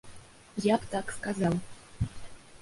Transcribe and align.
Я 0.63 0.75
б 0.85 0.89
так 0.95 1.13
сказаў. 1.17 1.59